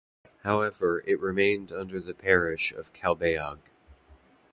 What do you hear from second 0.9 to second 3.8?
it remained under the parish of Calbayog.